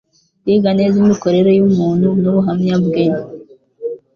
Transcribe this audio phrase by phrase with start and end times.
[0.43, 3.05] kwiga neza imikorere y'umuntu n'ubuhamya bwe